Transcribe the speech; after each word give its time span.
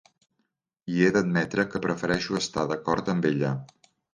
I 0.93 1.03
he 1.03 1.11
d'admetre 1.17 1.67
que 1.75 1.83
prefereixo 1.85 2.41
estar 2.41 2.67
d'acord 2.73 3.13
amb 3.15 3.29
ella. 3.35 3.53